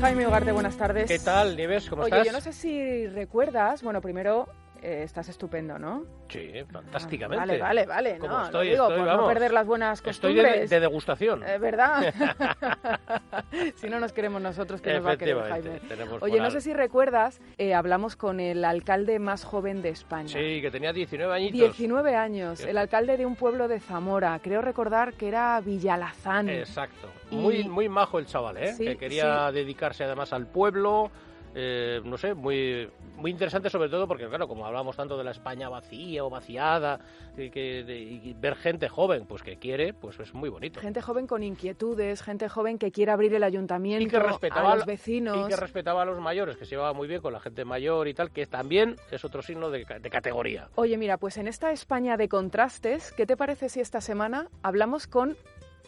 [0.00, 1.08] Jaime Ugarte, buenas tardes.
[1.08, 1.88] ¿Qué tal, Nieves?
[1.88, 2.26] ¿Cómo Oye, estás?
[2.26, 4.48] yo no sé si recuerdas, bueno, primero
[4.82, 6.04] eh, estás estupendo, ¿no?
[6.28, 7.40] Sí, fantásticamente.
[7.46, 8.18] Vale, vale, vale.
[8.18, 8.70] ¿Cómo No, estoy?
[8.70, 9.32] digo, Estoy, por no vamos.
[9.32, 10.70] perder las buenas Estoy de, costumbres.
[10.70, 11.42] de degustación.
[11.46, 12.14] Eh, ¿Verdad?
[13.76, 15.80] si no nos queremos nosotros, que nos va a querer Jaime?
[16.20, 20.28] Oye, no sé si recuerdas, eh, hablamos con el alcalde más joven de España.
[20.28, 21.58] Sí, que tenía 19 añitos.
[21.60, 22.68] 19 años, Sí.
[22.68, 24.38] el alcalde de un pueblo de Zamora.
[24.42, 26.48] Creo recordar que era Villalazán.
[26.48, 27.08] Exacto.
[27.30, 28.72] Y- Muy, muy majo el chaval, ¿eh?
[28.74, 31.10] Sí, que quería dedicarse además al pueblo.
[31.54, 35.32] Eh, no sé, muy, muy interesante sobre todo porque, claro, como hablamos tanto de la
[35.32, 37.00] España vacía o vaciada,
[37.36, 40.80] y, que, de- y ver gente joven, pues que quiere, pues es muy bonito.
[40.80, 44.76] Gente joven con inquietudes, gente joven que quiere abrir el ayuntamiento y que respetaba a
[44.76, 45.36] los vecinos.
[45.46, 48.08] y que respetaba a los mayores, que se llevaba muy bien con la gente mayor
[48.08, 50.68] y tal, que también es otro signo de, de categoría.
[50.76, 55.06] Oye, mira, pues en esta España de contrastes, ¿qué te parece si esta semana hablamos
[55.06, 55.36] con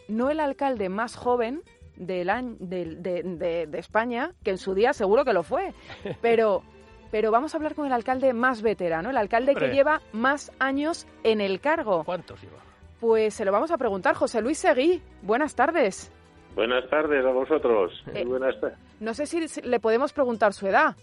[0.07, 1.61] no el alcalde más joven
[1.95, 2.27] del
[2.59, 5.73] de, de- de España, que en su día seguro que lo fue,
[6.21, 6.63] pero,
[7.11, 11.07] pero vamos a hablar con el alcalde más veterano, el alcalde que lleva más años
[11.23, 12.03] en el cargo?
[12.03, 12.57] ¿Cuántos iba?
[12.99, 15.01] Pues se lo vamos a preguntar, José Luis Seguí.
[15.21, 16.11] Buenas tardes.
[16.55, 17.91] Buenas tardes a vosotros.
[18.13, 18.23] Eh.
[18.25, 18.55] Muy buenas
[18.99, 20.95] No sé si le podemos preguntar su edad.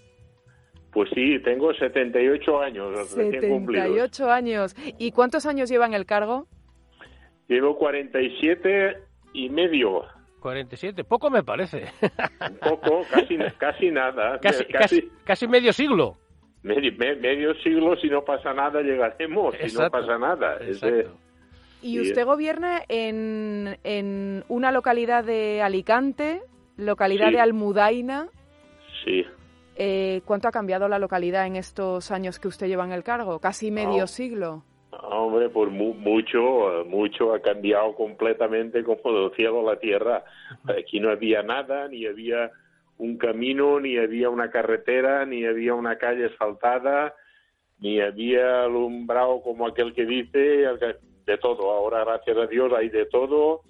[0.92, 3.86] Pues sí, tengo 78 años recién cumplidos.
[3.86, 4.76] 78 años.
[4.98, 6.46] ¿Y cuántos años lleva en el cargo?
[7.48, 8.96] Llevo 47
[9.34, 10.04] y medio.
[10.40, 11.86] 47, poco me parece.
[12.02, 14.38] Un poco, casi, casi nada.
[14.42, 16.16] casi, casi, casi medio siglo.
[16.62, 19.54] medio, me- medio siglo, si no pasa nada, llegaremos.
[19.54, 20.56] Si no Exacto, pasa nada.
[20.56, 21.16] Es Exacto.
[21.82, 26.42] Y usted gobierna en, en una localidad de Alicante,
[26.76, 27.34] localidad Sí.
[27.34, 28.28] de Almudaina.
[29.04, 29.24] sí.
[29.82, 33.38] Eh, ¿Cuánto ha cambiado la localidad en estos años que usted lleva en el cargo?
[33.38, 34.06] Casi medio Oh.
[34.08, 34.62] siglo.
[34.92, 40.24] Hombre, pues mu- mucho, mucho ha cambiado completamente como del cielo a la tierra.
[40.66, 42.50] Aquí no había nada, ni había
[42.98, 47.14] un camino, ni había una carretera, ni había una calle asfaltada,
[47.78, 50.66] ni había alumbrado como aquel que dice,
[51.26, 51.70] de todo.
[51.72, 53.62] Ahora, gracias a Dios, hay de todo.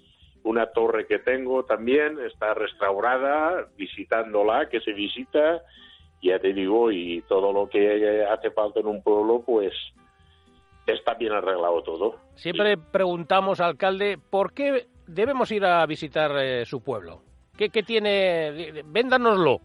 [0.43, 5.61] Una torre que tengo también está restaurada, visitándola, que se visita,
[6.23, 9.71] ya te digo, y todo lo que hace falta en un pueblo, pues
[10.87, 12.15] está bien arreglado todo.
[12.35, 17.21] Siempre preguntamos, alcalde, ¿por qué debemos ir a visitar eh, su pueblo?
[17.57, 18.81] ¿Qué, qué tiene?
[18.85, 19.59] Véndanoslo.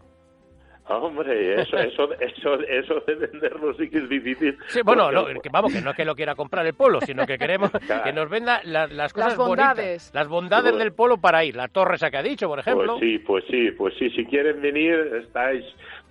[0.89, 4.57] Hombre, eso, eso, eso, eso de venderlo sí que es difícil.
[4.67, 7.01] Sí, bueno, Porque- no, que vamos, que no es que lo quiera comprar el pueblo,
[7.01, 8.03] sino que queremos Claro.
[8.05, 9.75] que nos venda la- las cosas bondades.
[9.75, 10.77] bonitas, las bondades Bueno.
[10.77, 11.57] del pueblo para ir.
[11.57, 12.93] La torre esa que ha dicho, por ejemplo.
[12.97, 14.09] Pues sí, pues sí, pues sí.
[14.11, 14.93] Si quieren venir,
[15.25, 15.65] estáis,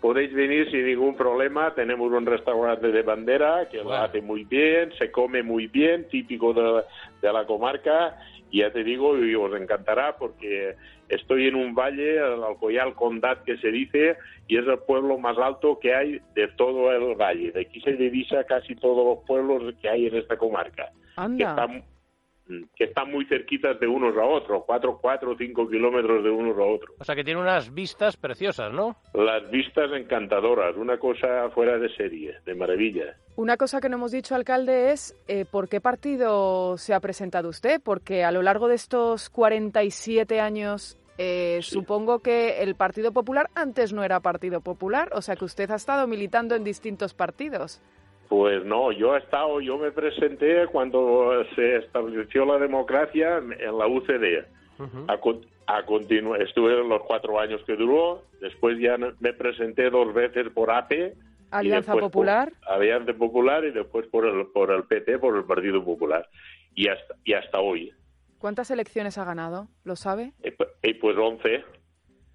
[0.07, 1.75] podéis venir sin ningún problema.
[1.75, 6.55] Tenemos un restaurante de bandera que lo hace muy bien, se come muy bien, típico
[6.55, 6.85] de,
[7.21, 8.17] de la comarca.
[8.53, 10.77] Y ya te digo, y os encantará porque
[11.09, 15.37] estoy en un valle, el Alcoyal Condat que se dice, y es el pueblo más
[15.39, 17.51] alto que hay de todo el valle.
[17.51, 20.93] De aquí se divisa casi todos los pueblos que hay en esta comarca.
[21.37, 21.83] que Anda.
[22.77, 26.57] Que están muy cerquitas de unos a otros, cuatro, cuatro o cinco kilómetros de unos
[26.57, 26.95] a otros.
[27.01, 28.97] O sea, que tiene unas vistas preciosas, ¿no?
[29.15, 33.17] Las vistas encantadoras, una cosa fuera de serie, de maravilla.
[33.37, 37.49] Una cosa que no hemos dicho, alcalde, es eh, por qué partido se ha presentado
[37.49, 41.71] usted, porque a lo largo de estos 47 años eh, Sí.
[41.73, 45.77] supongo que el Partido Popular antes no era Partido Popular, o sea que usted ha
[45.77, 47.81] estado militando en distintos partidos.
[48.29, 53.87] Pues no, yo he estado, yo me presenté cuando se estableció la democracia en la
[53.87, 54.45] UCD.
[55.09, 55.13] A,
[55.69, 60.71] a continu- estuve los cuatro años que duró, después ya me presenté dos veces por
[60.71, 60.93] AP.
[60.93, 61.13] y
[61.51, 62.53] Alianza por- Popular.
[62.69, 66.29] Alianza Popular y después por el, por el PT, por el Partido Popular.
[66.75, 67.93] Y hasta, y hasta hoy.
[68.39, 69.69] ¿Cuántas elecciones ha ganado?
[69.85, 70.33] ¿Lo sabe?
[70.83, 71.65] Y pues 11,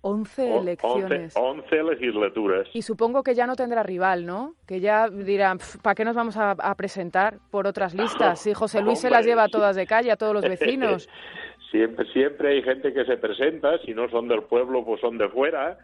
[0.01, 1.35] 11 o- elecciones.
[1.35, 2.67] 11, 11 legislaturas.
[2.73, 4.55] Y supongo que ya no tendrá rival, ¿no?
[4.67, 8.39] Que ya dirán, ¿para qué nos vamos a, a presentar por otras listas?
[8.41, 11.07] Si José Luis se las lleva todas de calle, a todos los vecinos.
[11.71, 15.29] siempre, siempre hay gente que se presenta, si no son del pueblo, pues son de
[15.29, 15.77] fuera,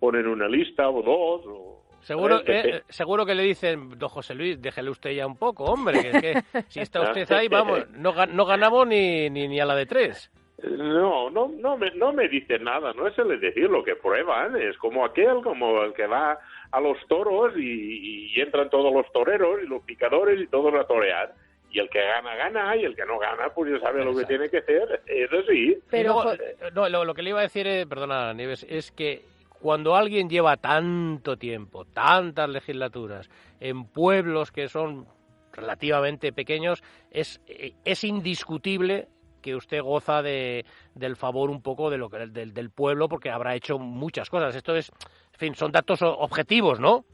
[0.00, 1.46] ponen una lista o dos.
[1.46, 2.64] o- Seguro, ¿sabes?
[2.64, 6.10] eh, seguro que le dicen, don José Luis, déjele usted ya un poco, hombre, que,
[6.10, 9.74] es que si está usted ahí, vamos, no, no ganamos ni, ni, ni a la
[9.74, 10.30] de tres.
[10.62, 14.56] No, no, no me, no me dicen nada, no es el decir lo que prueban,
[14.56, 16.36] es como aquel, como el que va
[16.72, 20.84] a los toros y, y entran todos los toreros y los picadores y todos a
[20.84, 21.32] torear.
[21.70, 24.24] y el que gana, gana, y el que no gana, pues ya sabe lo que
[24.24, 25.02] tiene que hacer.
[25.06, 25.78] Eso sí.
[25.90, 29.22] Pero, eh, no, lo, que le iba a decir, eh, perdona, Nieves, es que
[29.60, 35.06] cuando alguien lleva tanto tiempo, tantas legislaturas, en pueblos que son
[35.52, 39.08] relativamente pequeños, es, eh, es indiscutible
[39.48, 40.64] que usted goza de,
[40.94, 44.54] del favor un poco de lo que, del, del pueblo porque habrá hecho muchas cosas.
[44.54, 44.90] Esto es,
[45.34, 47.04] en fin, son datos objetivos, ¿no?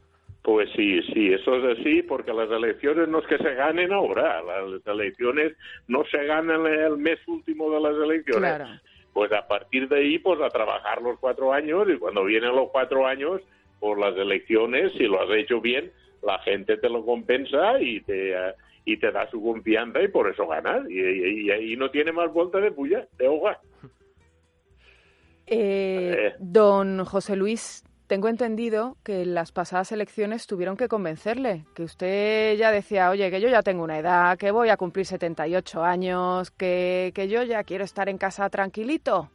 [0.41, 4.43] Pues sí, sí, eso es así, porque las elecciones no es que se ganen ahora,
[4.43, 5.53] las elecciones
[5.87, 8.79] no se ganan el mes último de las elecciones.
[9.11, 12.69] Pues a partir de ahí, pues a trabajar los cuatro años y cuando vienen los
[12.69, 13.41] cuatro años,
[13.79, 15.91] por pues las elecciones, si lo has hecho bien,
[16.21, 18.35] la gente te lo compensa y te,
[18.85, 20.89] y te da su confianza y por eso ganas.
[20.89, 23.59] Y, ahí no tiene más vuelta de puya, de hoja.
[25.47, 26.33] Eh, eh.
[26.39, 32.55] Don José Luis, tengo entendido que en las pasadas elecciones tuvieron que convencerle, que usted
[32.57, 36.51] ya decía, oye, que yo ya tengo una edad, que voy a cumplir 78 años,
[36.51, 39.29] que, que yo ya quiero estar en casa tranquilito.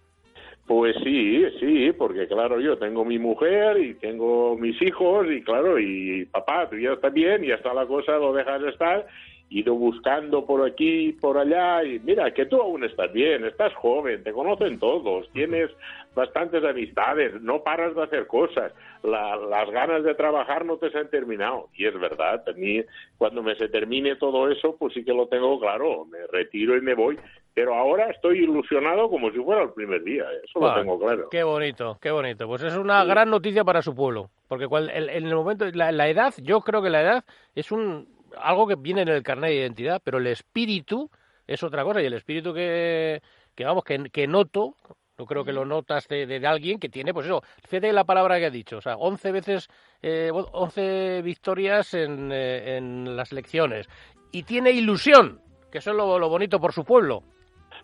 [0.66, 5.80] Pues sí, sí, porque claro, yo tengo mi mujer y tengo mis hijos y claro,
[5.80, 9.04] y papá, tú ya estás bien, ya está la cosa, lo dejas de estar
[9.50, 13.74] ido buscando por aquí y por allá y mira que tú aún estás bien, estás
[13.74, 15.70] joven, te conocen todos, tienes
[16.14, 21.10] bastantes amistades, no paras de hacer cosas, las ganas de trabajar no te se han
[21.10, 22.82] terminado y es verdad, a mí
[23.18, 26.80] cuando me se termine todo eso pues sí que lo tengo claro, me retiro y
[26.80, 27.18] me voy,
[27.52, 31.28] pero ahora estoy ilusionado como si fuera el primer día, eso lo tengo claro.
[31.28, 35.34] Qué bonito, qué bonito, pues es una gran noticia para su pueblo, porque en el
[35.34, 37.24] momento, la edad, yo creo que la edad
[37.56, 41.10] es un algo que viene en el carnet de identidad, pero el espíritu
[41.46, 43.20] es otra cosa y el espíritu que,
[43.54, 44.76] que vamos, que, que noto,
[45.18, 48.38] no creo que lo notas de, de, alguien que tiene, pues eso, fíjate la palabra
[48.38, 49.68] que ha dicho, o sea, 11 veces,
[50.02, 53.88] eh, 11 victorias en, eh, en las elecciones
[54.32, 55.40] y tiene ilusión,
[55.70, 57.22] que eso es lo, lo bonito por su pueblo.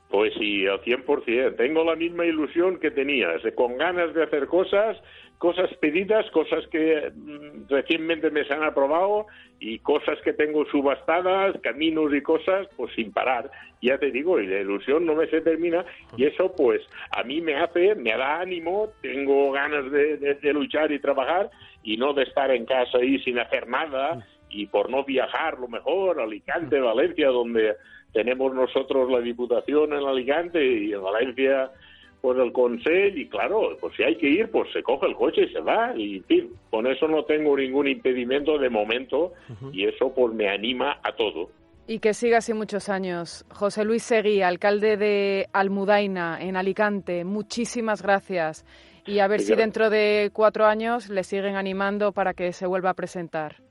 [0.08, 1.56] Pues sí, al 100%.
[1.56, 4.96] Tengo la misma ilusión que tenías, con ganas de hacer cosas
[5.38, 9.26] cosas pedidas, cosas que mm, recientemente me se han aprobado
[9.60, 13.50] y cosas que tengo subastadas, caminos y cosas, pues sin parar.
[13.82, 15.84] Ya te digo, y la ilusión no me se termina
[16.16, 20.92] y eso pues a mí me hace, me da ánimo, tengo ganas de, de luchar
[20.92, 21.50] y trabajar
[21.82, 25.68] y no de estar en casa ahí sin hacer nada y por no viajar lo
[25.68, 27.76] mejor, Alicante, Valencia, donde
[28.12, 31.70] tenemos nosotros la Diputación en Alicante y en Valencia
[32.20, 35.44] pues el consejo y claro, pues si hay que ir, pues se coge el coche
[35.44, 39.32] y se va y en fin, con eso no tengo ningún impedimento de momento
[39.72, 41.50] y eso pues me anima a todo.
[41.88, 43.44] Y que siga así muchos años.
[43.48, 48.64] José Luis Seguí, alcalde de Almudaina, en Alicante, muchísimas gracias.
[49.06, 52.90] Y a ver si dentro de cuatro años le siguen animando para que se vuelva
[52.90, 53.65] a presentar.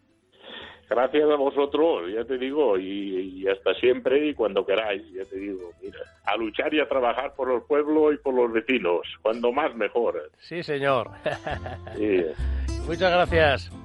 [0.89, 5.71] Gracias a vosotros, ya te digo, y, hasta siempre y cuando queráis, ya te digo,
[5.81, 9.75] mira, a luchar y a trabajar por el pueblo y por los vecinos, cuando más
[9.75, 10.29] mejor.
[10.39, 11.09] Sí, señor.
[12.87, 13.84] Muchas gracias.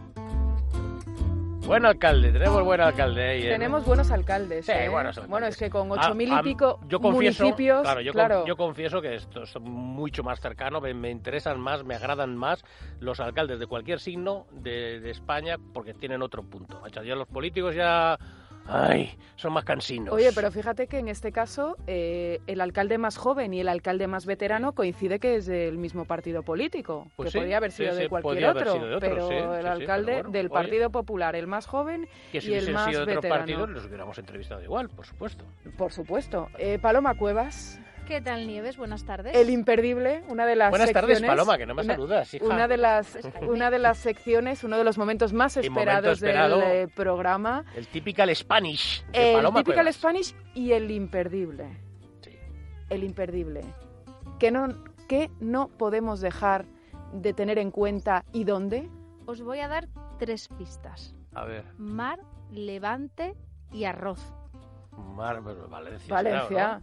[1.71, 3.43] Buen alcalde, tenemos buen alcalde ahí.
[3.47, 3.51] ¿eh?
[3.51, 4.67] Tenemos buenos alcaldes.
[4.67, 4.89] Sí, ¿eh?
[4.89, 7.83] Bueno, es que con ocho mil y pico yo confieso, municipios.
[7.83, 12.65] Claro yo, confieso que estos son mucho más cercanos, me, interesan más, me agradan más
[12.99, 16.83] los alcaldes de cualquier signo de, de España porque tienen otro punto.
[16.89, 18.19] Ya los políticos ya
[18.73, 20.15] Ay, son más cansinos.
[20.15, 24.07] Oye, pero fíjate que en este caso eh, el alcalde más joven y el alcalde
[24.07, 28.09] más veterano coincide que es del mismo partido político, pues que podría haber sido de
[28.09, 33.07] cualquier otro, pero el alcalde del Partido Popular, el más joven y el más sido
[33.07, 33.19] veterano.
[33.19, 35.45] otro partido, los hubiéramos entrevistado igual, por supuesto.
[35.77, 36.49] Por supuesto.
[36.59, 37.81] Eh, Paloma Cuevas.
[38.11, 38.77] ¿Qué tal, Nieves?
[38.77, 39.37] Buenas tardes.
[39.37, 42.45] El imperdible, una de las Buenas tardes, Paloma, que no me saludas, hija.
[42.45, 46.89] Una de las, una de las secciones, uno de los momentos más esperados del eh,
[46.93, 47.65] programa.
[47.77, 51.69] El typical Spanish de El typical Spanish y el imperdible.
[52.21, 52.33] Sí.
[52.89, 53.63] El imperdible.
[54.41, 54.67] ¿Qué no,
[55.07, 56.67] ¿Qué no podemos dejar
[57.13, 58.91] de tener en cuenta y dónde?
[59.27, 59.87] Os voy a dar
[60.19, 61.15] tres pistas.
[61.33, 61.65] A ver.
[61.79, 62.19] Mar,
[62.51, 63.37] levante
[63.71, 64.35] y arroz.
[65.15, 65.57] Mar, pues,
[66.09, 66.83] Valencia.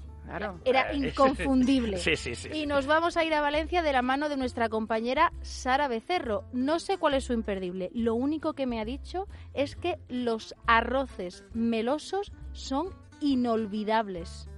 [0.65, 1.97] Era inconfundible.
[1.97, 4.69] sí, sí, sí, y nos vamos a ir a Valencia de la mano de nuestra
[4.69, 6.43] compañera Sara Becerro.
[6.53, 7.89] No sé cuál es su imperdible.
[7.93, 12.89] Lo único que me ha dicho es que los arroces melosos son
[13.21, 14.49] inolvidables.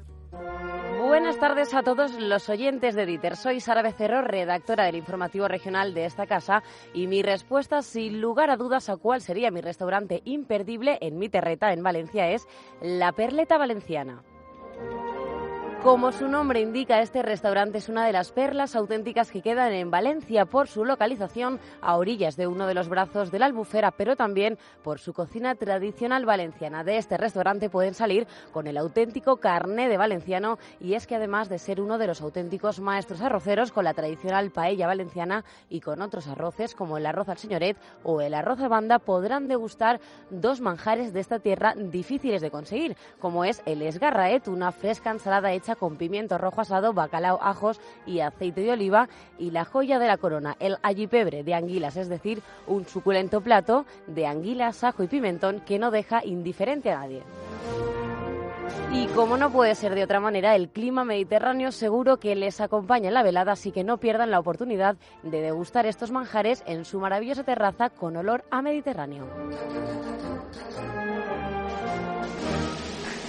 [1.00, 3.36] Buenas tardes a todos los oyentes de Diter.
[3.36, 6.62] Soy Sara Becerro, redactora del informativo regional de esta casa,
[6.94, 11.30] y mi respuesta, sin lugar a dudas, a cuál sería mi restaurante imperdible en mi
[11.30, 12.48] terreta en Valencia es
[12.82, 14.24] la Perleta Valenciana.
[15.84, 19.90] Como su nombre indica, este restaurante es una de las perlas auténticas que quedan en
[19.90, 24.18] Valencia por su localización a orillas de uno de los brazos de la albufera, pero
[24.18, 26.84] también por su cocina tradicional valenciana.
[26.84, 31.48] De este restaurante pueden salir con el auténtico carné de valenciano y es que además
[31.48, 36.02] de ser uno de los auténticos maestros arroceros con la tradicional paella valenciana y con
[36.02, 40.60] otros arroces como el arroz al señoret o el arroz a banda, podrán degustar dos
[40.60, 45.69] manjares de esta tierra difíciles de conseguir, como es el esgarraet, una fresca ensalada hecha
[45.76, 50.18] con pimiento rojo asado, bacalao, ajos y aceite de oliva y la joya de la
[50.18, 55.62] corona, el allipebre de anguilas, es decir, un suculento plato de anguilas, ajo y pimentón
[55.62, 57.24] que no deja indiferente a nadie.
[58.92, 63.10] Y como no puede ser de otra manera, el clima mediterráneo seguro que les acompaña
[63.10, 67.00] en la velada, así que no pierdan la oportunidad de degustar estos manjares en su
[67.00, 69.28] maravillosa terraza con olor a Mediterráneo.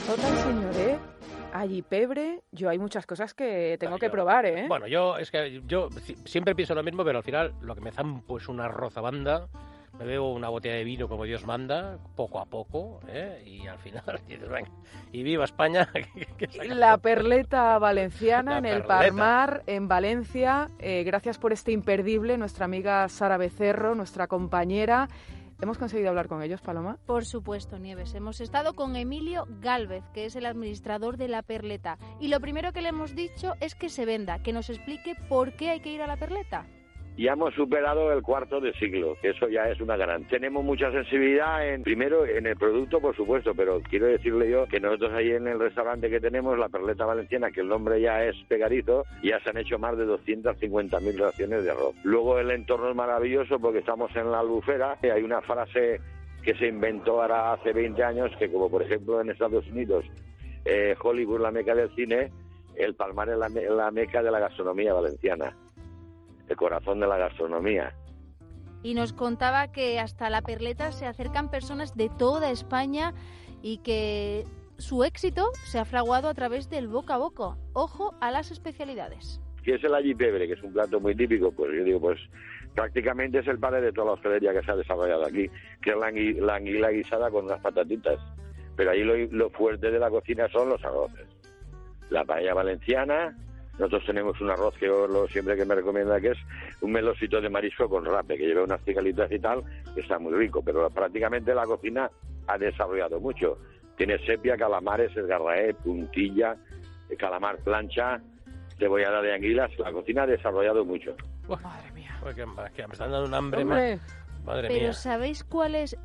[0.06, 1.09] Total, señoré.
[1.52, 4.66] Allí pebre, yo hay muchas cosas que tengo que yo- probar, ¿eh?
[4.68, 7.80] Bueno, yo es que yo si- siempre pienso lo mismo, pero al final lo que
[7.80, 9.48] me zampo es una rozabanda.
[9.98, 13.42] Me bebo una botella de vino como Dios manda, poco a poco, ¿eh?
[13.44, 14.70] y al final dices, "Venga,
[15.12, 15.88] y viva España.
[16.14, 17.02] que- que saca La todo".
[17.02, 18.98] perleta valenciana La en el perleta.
[18.98, 20.70] Parmar, en Valencia.
[20.78, 25.08] Eh, gracias por este imperdible, nuestra amiga Sara Becerro, nuestra compañera.
[25.62, 26.96] ¿Hemos conseguido hablar con ellos, Paloma?
[27.04, 28.14] Por supuesto, Nieves.
[28.14, 31.98] Hemos estado con Emilio Gálvez, que es el administrador de La Perleta.
[32.18, 35.54] Y lo primero que le hemos dicho es que se venda, que nos explique por
[35.56, 36.66] qué hay que ir a La Perleta.
[37.16, 40.24] Ya hemos superado el cuarto de siglo, que eso ya es una gran.
[40.28, 44.80] Tenemos mucha sensibilidad en primero en el producto, por supuesto, pero quiero decirle yo que
[44.80, 48.36] nosotros ahí en el restaurante que tenemos, la Perleta Valenciana, que el nombre ya es
[48.48, 51.94] pegadizo, ya se han hecho más de 250.000 raciones de arroz.
[52.04, 56.00] Luego el entorno es maravilloso porque estamos en la albufera, y hay una frase
[56.42, 60.06] que se inventó ahora hace 20 años, que como por ejemplo en Estados Unidos,
[60.64, 62.30] eh, Hollywood, la meca del cine,
[62.76, 65.54] el Palmar es la, me- la meca de la gastronomía valenciana
[66.50, 67.94] el corazón de la gastronomía.
[68.82, 73.14] Y nos contaba que hasta La Perleta se acercan personas de toda España
[73.62, 74.44] y que
[74.78, 77.56] su éxito se ha fraguado a través del boca a boca.
[77.74, 79.40] Ojo a las especialidades.
[79.62, 80.46] ¿Qué es el allipebre?
[80.46, 81.52] Que es un plato muy típico.
[81.52, 82.18] Pues yo digo, pues
[82.74, 85.48] prácticamente es el padre de toda la hostelería que se ha desarrollado aquí,
[85.82, 88.18] que es la, angui- la anguila guisada con unas patatitas.
[88.76, 91.28] Pero ahí lo, lo fuerte de la cocina son los arroces.
[92.08, 93.36] La paella valenciana,
[93.78, 96.38] nosotros tenemos un arroz que yo lo- siempre que me recomienda que es
[96.82, 99.62] un melosito de marisco con rape, que lleva unas cigalitas y tal,
[99.94, 100.62] que está muy rico.
[100.62, 102.10] Pero prácticamente la cocina
[102.46, 103.56] ha desarrollado mucho.
[103.96, 106.56] Tiene sepia, calamares, esgarraé, puntilla,
[107.08, 108.20] eh, calamar plancha,
[108.78, 109.70] cebollada de anguilas.
[109.78, 111.14] La cocina ha desarrollado mucho.
[111.48, 112.16] Madre mía.
[112.20, 113.62] joder, que, que me están dando un hambre.
[113.62, 113.98] Hombre,
[114.44, 114.92] Madre Pero mía.
[114.92, 115.96] ¿sabéis cuál es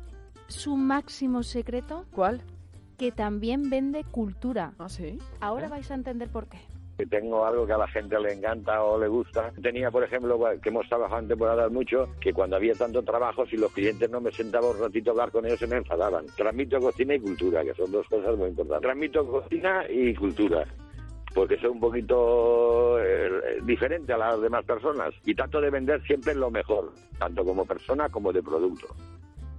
[0.48, 2.04] su máximo secreto?
[2.10, 2.42] ¿cuál?
[2.98, 4.72] Que también vende cultura.
[4.78, 5.18] Ah, sí.
[5.40, 6.58] Ahora vais a entender por qué.
[6.96, 9.52] Que tengo algo que a la gente le encanta o le gusta.
[9.62, 13.56] Tenía, por ejemplo, que hemos trabajado en temporadas mucho, que cuando había tanto trabajo, si
[13.56, 16.26] los clientes no me sentaba un ratito a hablar con ellos, se me enfadaban.
[16.36, 18.82] Transmito cocina y cultura, que son dos cosas muy importantes.
[18.82, 20.64] Transmito cocina y cultura.
[21.34, 26.34] Porque soy un poquito eh, diferente a las demás personas y trato de vender siempre
[26.34, 28.86] lo mejor, tanto como persona como de producto.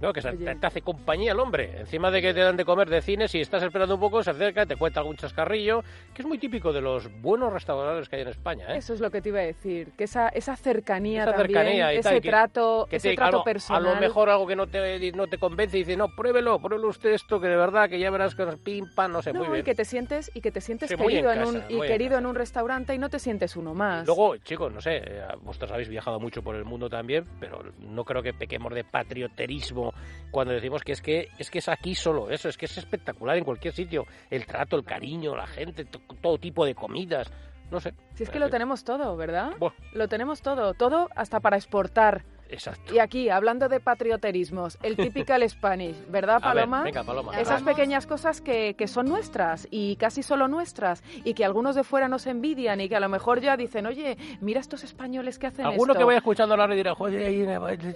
[0.00, 1.80] No, que se- te, te hace compañía el hombre.
[1.80, 4.30] Encima de que te dan de comer de cine, si estás esperando un poco, se
[4.30, 5.82] acerca, te cuenta algún chascarrillo,
[6.14, 8.66] que es muy típico de los buenos restauradores que hay en España.
[8.74, 8.78] ¿eh?
[8.78, 11.94] Eso es lo que te iba a decir, que esa, esa cercanía Esa también, cercanía
[11.94, 13.86] y ese tal, que- trato, que ese te- trato a lo- personal.
[13.86, 16.88] A lo mejor algo que no te, no te convence y dice, no, pruébelo, pruébelo
[16.88, 19.48] usted esto, que de verdad, que ya verás que pim, pam, no sé, No, muy
[19.48, 19.64] y bien.
[19.64, 21.86] que te sientes y que te sientes Sí, en querido en, casa, un y en
[21.86, 22.20] querido casa.
[22.20, 24.06] en un restaurante y no te sientes uno más.
[24.06, 28.04] Luego, chicos, no sé, eh, vosotros habéis viajado mucho por el mundo también, pero no
[28.04, 29.87] creo que pequemos de patrioterismo
[30.30, 33.36] cuando decimos que es que es que es aquí solo eso, es que es espectacular
[33.36, 37.30] en cualquier sitio, el trato, el cariño, la gente, to- todo tipo de comidas,
[37.70, 37.94] no sé.
[38.14, 39.52] si es que lo tenemos todo, ¿verdad?
[39.92, 42.24] Lo tenemos todo, todo hasta para exportar.
[42.48, 42.94] Exacto.
[42.94, 46.82] Y aquí, hablando de patrioterismos, el typical Spanish, ¿verdad, A ver, Paloma?
[46.82, 47.38] venga, Paloma.
[47.40, 51.84] Esas pequeñas cosas que, que son nuestras y casi solo nuestras y que algunos de
[51.84, 55.46] fuera nos envidian y que a lo mejor ya dicen, oye, mira estos españoles que
[55.48, 55.98] hacen Alguno esto.
[56.00, 56.94] que vaya escuchando la radio dirá,
[57.26, 57.46] ahí,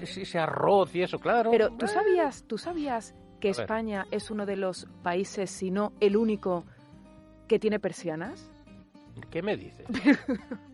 [0.03, 1.51] ese arroz y eso, claro.
[1.51, 3.61] Pero tú sabías, tú sabías que ver.
[3.61, 6.65] España es uno de los países, si no el único,
[7.49, 8.51] que tiene persianas.
[9.31, 9.87] ¿Qué me dices?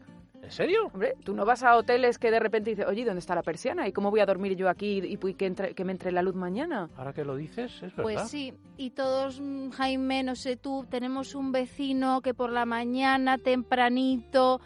[0.48, 0.86] ¿En serio?
[0.94, 3.86] Hombre, tú no vas a hoteles que de repente dices, oye, ¿dónde está la persiana?
[3.86, 6.34] ¿Y cómo voy a dormir yo aquí y, que, entre- que me entre la luz
[6.34, 6.88] mañana?
[6.96, 8.02] Ahora que lo dices, es verdad.
[8.02, 12.64] Pues sí, y todos, mm, Jaime, no sé tú, tenemos un vecino que por la
[12.64, 14.62] mañana tempranito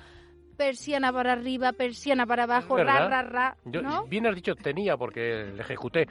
[0.62, 4.04] persiana para arriba, persiana para abajo, ra, ra, ra, Yo, ¿no?
[4.07, 6.07] Bien has dicho tenía porque le ejecuté.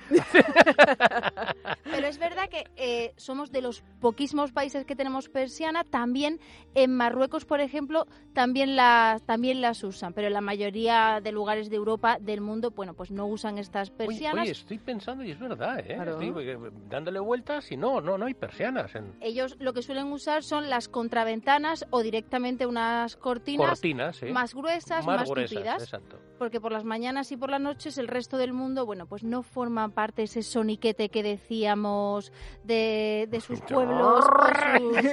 [1.83, 5.83] Pero es verdad que eh, somos de los poquísimos países que tenemos persiana.
[5.85, 6.39] También
[6.75, 10.13] en Marruecos, por ejemplo, también las también las usan.
[10.13, 13.89] Pero en la mayoría de lugares de Europa, del mundo, bueno, pues no usan estas
[13.89, 14.43] Oye, persianas.
[14.43, 15.95] oye, estoy pensando y es verdad, ¿eh?
[15.95, 16.19] Claro.
[16.19, 16.57] Estoy eh,
[16.89, 18.95] dándole vueltas y no, no, no hay persianas.
[18.95, 24.25] En Ellos lo que suelen usar son las contraventanas o directamente unas cortinas cortinas, ¿sí?
[24.41, 25.83] Más gruesas, más, gruesas, tupidas.
[25.83, 26.17] exacto.
[26.39, 29.43] porque por las mañanas y por las noches el resto del mundo, bueno, pues no
[29.43, 32.31] forma parte ese soniquete que decíamos
[32.63, 34.25] de, de sus pueblos.
[34.25, 35.11] sus-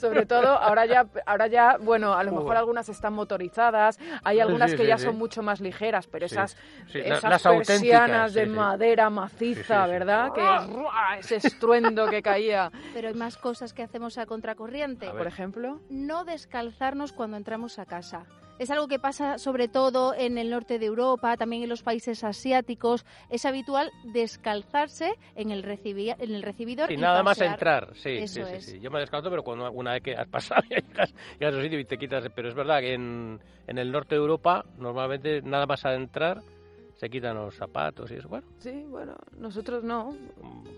[0.00, 4.70] Sobre todo, ahora ya, ahora ya, bueno, a lo mejor algunas están motorizadas, hay algunas
[4.70, 5.04] Sí, que sí, ya sí.
[5.04, 6.56] son mucho más ligeras, pero Sí, esas,
[6.94, 8.56] esas las persianas de sí, sí.
[8.56, 9.90] madera maciza, Sí, sí, sí.
[9.90, 10.32] ¿verdad?
[10.32, 10.40] Que
[10.72, 11.18] ¡ruah!
[11.18, 15.08] ese estruendo que caía, Pero hay más cosas que hacemos a contracorriente.
[15.08, 15.80] A por ejemplo.
[15.90, 18.26] No descalzarnos cuando entramos a casa.
[18.58, 22.22] Es algo que pasa sobre todo en el norte de Europa, también en los países
[22.22, 23.06] asiáticos.
[23.30, 26.92] Es habitual descalzarse en el, recibi- en el recibidor.
[26.92, 27.52] Y nada más pasear.
[27.54, 28.64] entrar, sí, sí, Eso sí, es.
[28.66, 28.80] sí.
[28.80, 31.62] Yo me descalzo, pero cuando una vez que has pasado ya llegas, llegas a su
[31.62, 32.28] sitio y te quitas.
[32.34, 36.42] Pero es verdad que en, en el norte de Europa, normalmente nada más a entrar,
[37.00, 38.28] se quitan los zapatos y eso.
[38.28, 40.14] Bueno, Sí, bueno, nosotros no.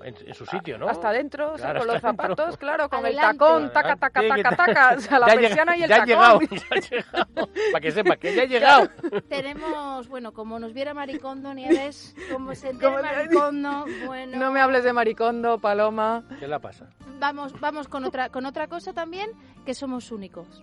[0.05, 0.89] en, en su sitio, ¿no?
[0.89, 3.33] Hasta adentro, o sea, Claro, con los zapatos, claro, con Adelante.
[3.33, 6.07] el tacón, taca, taca, taca, ta- taca, o sea, la persiana y el ya ha
[6.07, 6.07] tacón.
[6.09, 7.49] llegado, ya ha llegado.
[7.73, 8.89] Para que sepa que ya ha llegado.
[9.29, 14.39] Tenemos, bueno, como nos viera Maricondo Nieves, como se entere Maricondo, bueno...
[14.39, 16.23] No me hables de maricondo, Paloma.
[16.39, 16.89] ¿Qué la pasa?
[17.19, 19.31] Vamos, vamos con otra, con otra cosa también,
[19.67, 20.63] que somos únicos.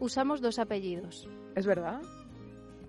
[0.00, 1.26] Usamos dos apellidos.
[1.54, 2.02] Es verdad,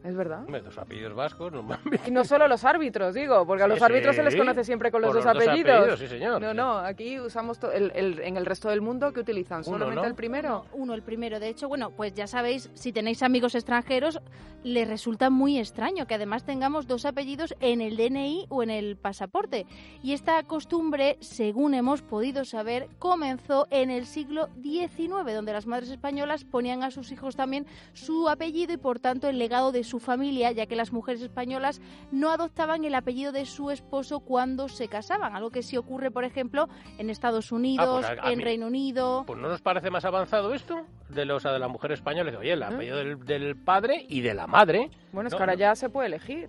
[0.03, 0.39] es verdad.
[0.45, 2.01] Hombre, dos apellidos vascos, normalmente.
[2.07, 4.91] Y no solo los árbitros, digo, porque a los Sí, árbitros se les conoce siempre
[4.91, 5.99] con los, dos, apellidos.
[5.99, 6.41] sí, señor.
[6.41, 10.01] No, no, aquí usamos el, el- en el resto del mundo que utilizan Uno, solamente
[10.01, 10.07] ¿no?
[10.07, 10.65] el primero.
[10.73, 11.39] Uno, el primero.
[11.39, 14.19] De hecho, bueno, pues ya sabéis, si tenéis amigos extranjeros,
[14.63, 18.95] les resulta muy extraño que además tengamos dos apellidos en el DNI o en el
[18.97, 19.65] pasaporte.
[20.03, 25.89] Y esta costumbre, según hemos podido saber, comenzó en el siglo XIX, donde las madres
[25.89, 29.99] españolas ponían a sus hijos también su apellido y por tanto el legado de su
[29.99, 31.81] familia, ya que las mujeres españolas
[32.11, 36.23] no adoptaban el apellido de su esposo cuando se casaban, algo que sí ocurre, por
[36.23, 36.67] ejemplo,
[36.97, 39.23] en Estados Unidos, a- a en mí- Reino Unido.
[39.27, 42.31] Pues no nos parece más avanzado esto de los de la mujer española.
[42.39, 44.89] Oye, el apellido del, del padre y de la madre.
[45.11, 45.59] Bueno, es No, que ahora no.
[45.59, 46.47] ya se puede elegir.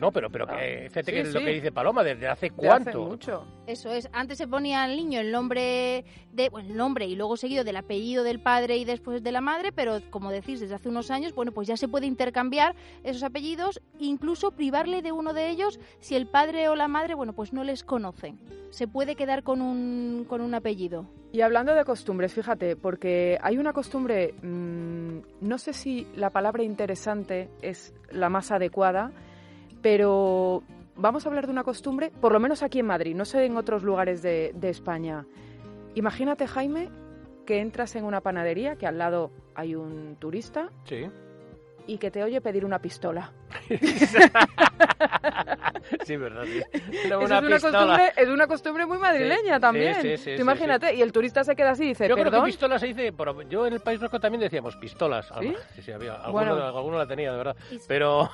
[0.00, 2.50] No, pero, pero Ah, que, fíjate sí, que es lo que dice Paloma, ¿desde hace
[2.50, 2.88] cuánto?
[2.90, 3.46] hace mucho.
[3.66, 7.36] Eso es, antes se ponía al niño el nombre de bueno, el nombre y luego
[7.36, 10.88] seguido del apellido del padre y después de la madre, pero como decís desde hace
[10.88, 15.50] unos años, bueno, pues ya se puede intercambiar esos apellidos, incluso privarle de uno de
[15.50, 18.38] ellos si el padre o la madre, bueno, pues no les conocen.
[18.70, 21.06] Se puede quedar con un con un apellido.
[21.32, 26.62] Y hablando de costumbres, fíjate, porque hay una costumbre, mm, no sé si la palabra
[26.64, 29.12] interesante es la más adecuada,
[29.82, 30.62] pero
[30.96, 33.56] vamos a hablar de una costumbre, por lo menos aquí en Madrid, no sé en
[33.56, 35.26] otros lugares de, de España.
[35.94, 36.88] Imagínate, Jaime,
[37.46, 41.06] que entras en una panadería, que al lado hay un turista, Sí.
[41.86, 43.32] y que te oye pedir una pistola.
[46.10, 46.44] sí, verdad.
[46.44, 46.60] Sí.
[47.04, 49.94] Eso Una es, una costumbre, es una costumbre muy madrileña Sí, también.
[49.94, 52.14] sí, sí, sí, Tú sí, imagínate, y el turista se queda así y dice, Yo
[52.14, 55.28] creo que perdón, pistola se dice, pero yo en el País Vasco también decíamos pistolas.
[55.40, 55.54] ¿Sí?
[55.76, 56.14] Sí, sí, había.
[56.14, 56.64] Alguno, Bueno.
[56.78, 57.56] alguno la tenía, de verdad.
[57.88, 58.30] Pero,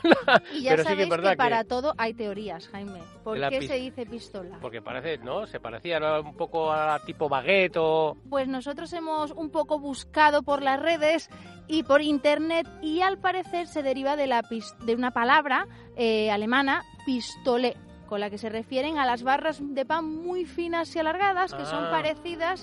[0.52, 3.00] y ya pero sí que es verdad que para todo hay teorías, Jaime.
[3.22, 4.58] ¿Por La qué se dice pistola?
[4.60, 5.46] porque parece, ¿no?
[5.46, 6.20] Se parecía ¿no?
[6.20, 8.16] un poco a tipo baguette o...
[8.30, 11.28] Pues nosotros hemos un poco buscado por las redes
[11.68, 16.30] y por internet y al parecer se deriva de, la pis- de una palabra eh,
[16.30, 20.98] alemana, pistolé, con la que se refieren a las barras de pan muy finas y
[20.98, 21.84] alargadas que son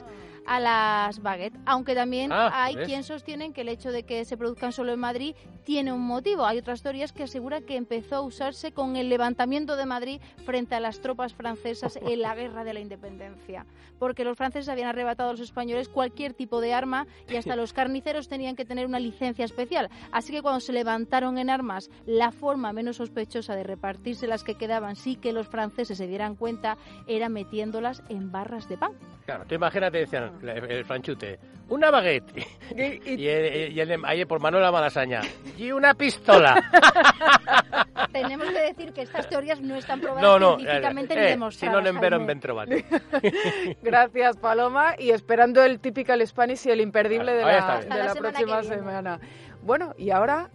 [0.06, 0.33] Ah.
[0.46, 2.88] A las baguettes, aunque también Ah, hay ¿ves?
[2.88, 6.46] quien sostienen que el hecho de que se produzcan solo en Madrid tiene un motivo.
[6.46, 10.76] Hay otras teorías que aseguran que empezó a usarse con el levantamiento de Madrid frente
[10.76, 13.66] a las tropas francesas en la guerra de la independencia,
[14.00, 17.72] porque los franceses habían arrebatado a los españoles cualquier tipo de arma y hasta los
[17.74, 19.90] carniceros tenían que tener una licencia especial.
[20.12, 24.56] Así que cuando se levantaron en armas, la forma menos sospechosa de repartirse las que
[24.56, 26.78] quedaban, sí que los franceses se dieran cuenta,
[27.08, 28.92] era metiéndolas en barras de pan.
[29.26, 32.38] Claro, tú imagínate, decían, la- el franchute, una baguette.
[32.76, 35.22] Y- y- Y, el- y el- ahí por Manuela Malasaña,
[35.58, 36.62] y una pistola.
[38.12, 41.26] Tenemos que decir que estas teorías no están probadas No, no, científicamente eh, ni eh,
[41.28, 41.76] si demostradas.
[41.76, 42.26] no le envero en.
[42.28, 42.86] Ventrovate.
[43.82, 44.96] Gracias, Paloma.
[45.00, 47.48] Y esperando el Typical Spanish y el imperdible de la,
[47.80, 49.20] de la la semana próxima semana.
[49.64, 50.50] Bueno, y ahora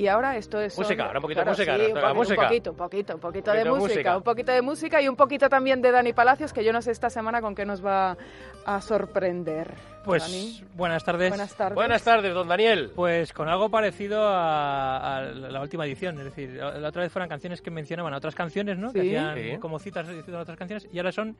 [0.00, 0.78] Y ahora esto es...
[0.78, 2.42] Música, ahora un poquito de música, sí, un, música.
[2.44, 4.16] poquito, un poquito, un poquito Un de poquito de música, música.
[4.16, 6.90] un poquito de música y un poquito también de Dani Palacios, que yo no sé
[6.92, 8.16] esta semana con qué nos va
[8.64, 9.74] a sorprender.
[10.04, 11.28] Pues Dani, buenas tardes.
[11.28, 11.74] buenas tardes.
[11.74, 12.92] Buenas tardes, don Daniel.
[12.96, 17.28] Pues con algo parecido a, a la última edición, es decir, la otra vez fueron
[17.28, 18.92] canciones que mencionaban a otras canciones, ¿no?
[18.94, 19.58] Que hacían Sí.
[19.58, 21.36] como citas a otras canciones, y ahora son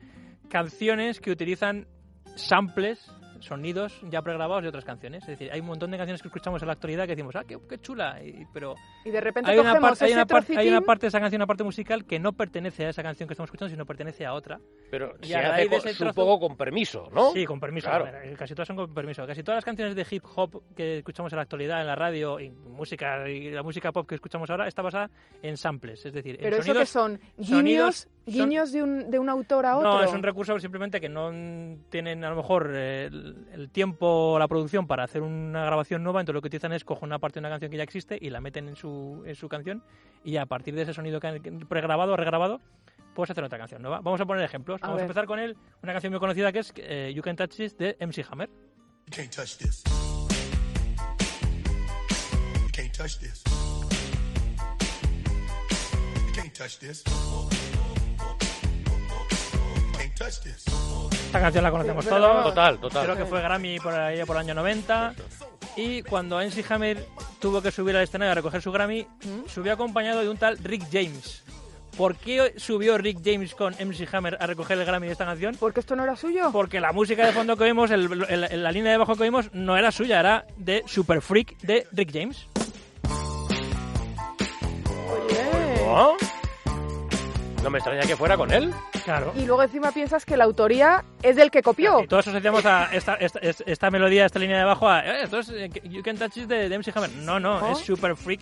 [0.49, 1.87] canciones que utilizan
[2.35, 5.21] samples, sonidos ya pregrabados de otras canciones.
[5.23, 7.43] Es decir, hay un montón de canciones que escuchamos en la actualidad que decimos, ah,
[7.47, 8.75] qué, qué chula, y- pero
[9.05, 11.39] Y de repente hay una, parte, hay, una parte, hay una parte de esa canción,
[11.39, 14.33] una parte musical que no pertenece a esa canción que estamos escuchando, sino pertenece a
[14.33, 14.59] otra.
[14.89, 17.31] Pero Y se hace con- trozo- supongo con permiso, ¿no?
[17.31, 17.87] Sí, con permiso.
[17.89, 18.05] Claro.
[18.05, 19.25] ver, Casi todas son con permiso.
[19.25, 22.39] Casi todas las canciones de hip hop que escuchamos en la actualidad en la radio
[22.39, 25.09] y música y la música pop que escuchamos ahora está basada
[25.41, 29.09] en samples, es decir, Pero en eso que son guiños, sonidos son- guiños de, un,
[29.11, 29.89] de un autor a otro.
[29.93, 31.31] No, es un recurso simplemente que no
[31.89, 36.19] tienen a lo mejor el, el tiempo o la producción para hacer una grabación nueva,
[36.21, 38.29] entonces lo que utilizan es coger una parte de una canción que ya existe y
[38.29, 39.83] la meten en su, en su canción
[40.23, 42.61] y a partir de ese sonido que han pregrabado o regrabado
[43.15, 43.99] puedes hacer otra canción nueva.
[44.01, 44.79] Vamos a poner ejemplos.
[44.81, 45.03] A Vamos a ver.
[45.05, 47.97] empezar con él, una canción muy conocida que es eh, You Can Touch This de
[47.99, 48.49] MC Hammer.
[48.49, 49.83] You can't touch this.
[52.63, 53.43] You can't touch this.
[56.27, 57.03] You can't touch this.
[60.37, 62.43] Esta canción la conocemos todos.
[62.43, 63.03] Total, total.
[63.05, 65.13] Creo que fue Grammy por ahí por el año 90.
[65.77, 67.05] Y cuando MC Hammer
[67.39, 69.07] tuvo que subir al escenario a recoger su Grammy,
[69.47, 71.43] subió acompañado de un tal Rick James.
[71.97, 75.55] ¿Por qué subió Rick James con MC Hammer a recoger el Grammy de esta canción?
[75.59, 76.49] ¿Porque esto no era suyo?
[76.51, 79.53] Porque la música de fondo que oímos, el- el- la línea de bajo que oímos,
[79.53, 82.47] no era suya, era de Super Freak de Rick James.
[85.09, 85.85] Oye.
[85.85, 86.15] ¿No?
[87.63, 88.73] No me extraña que fuera con él.
[89.03, 89.33] Claro.
[89.35, 92.01] Y luego encima piensas que la autoría es del que copió.
[92.03, 95.39] Y todos asociamos a esta, esta, esta melodía, esta línea de bajo a eh, esto
[95.39, 97.11] es eh, You Can Touch It de, de MC Hammer.
[97.17, 97.71] No, no, ¿Oh?
[97.73, 98.41] es Super Freak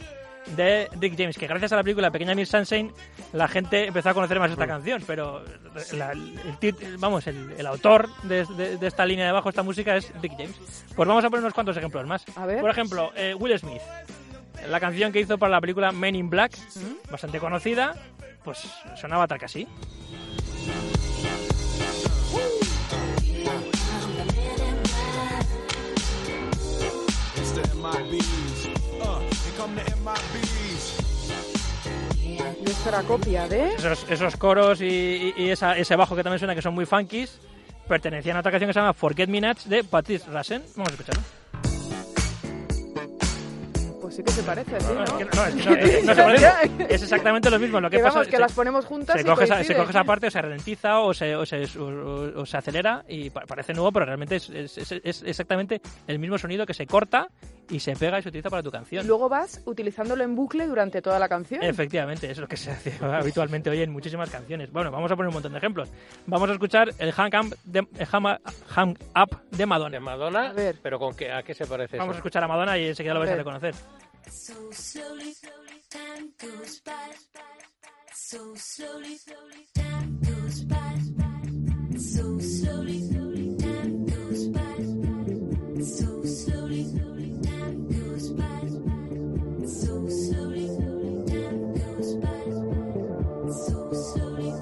[0.55, 2.91] de Rick James, que gracias a la película Pequeña Miss Sunshine
[3.33, 5.43] la gente empezó a conocer más esta canción, pero
[5.93, 6.39] la- el,
[6.97, 10.31] vamos, el, el autor de, de- de esta línea de bajo, esta música es Rick
[10.37, 10.55] James.
[10.95, 12.23] Pues vamos a poner unos cuantos ejemplos más.
[12.37, 12.61] A ver.
[12.61, 13.81] Por ejemplo, eh, Will Smith,
[14.67, 17.11] la canción que hizo para la película Men in Black, ¿Mm?
[17.11, 17.95] bastante conocida,
[18.43, 18.59] pues
[18.95, 19.67] sonaba tal que así.
[32.87, 33.75] Era copia de...
[33.75, 36.85] esos, esos coros y, y- y esa- ese bajo que también suena que son muy
[36.87, 37.39] funkies
[37.87, 40.63] pertenecían a otra canción que se llama Forget Me Nuts de Patrice Rassen.
[40.75, 41.21] Vamos a escucharlo.
[44.19, 45.17] Sí que se parece, sí, No, es ¿no?
[45.17, 46.47] que no, es que no- es- no se parece.
[46.93, 47.79] Es exactamente lo mismo.
[47.79, 49.75] Lo que, Que pasa vamos, que se- las ponemos juntas se y coge, esa, se
[49.77, 53.29] coge esa parte o se ralentiza o se, o se, o- o se acelera y
[53.29, 57.27] pa- parece nuevo, pero realmente es, es- exactamente el mismo sonido que se corta
[57.69, 59.07] y se pega y se utiliza para tu Y canción.
[59.07, 61.63] luego vas utilizándolo en bucle durante toda la canción.
[61.63, 64.69] Efectivamente, eso es lo que se hace habitualmente hoy en muchísimas canciones.
[64.71, 65.89] Bueno, vamos a poner un montón de ejemplos.
[66.25, 68.37] Vamos a escuchar el Hang Up de, el Hang
[68.75, 69.99] Hang Up de De Madonna.
[70.01, 70.49] Madonna.
[70.49, 70.75] A ver.
[70.83, 72.19] ¿Pero con qué, a qué se parece Vamos a eso?
[72.19, 73.75] escuchar a Madonna y enseguida lo A vais a reconocer.
[74.27, 76.91] So slowly, slowly, time goes by.
[78.13, 80.93] So slowly, slowly, time goes by.
[81.97, 84.75] So slowly, slowly, time goes by.
[85.83, 88.61] So slowly, slowly, time goes by.
[89.67, 92.43] So slowly, slowly, time goes by.
[93.65, 94.53] So slowly.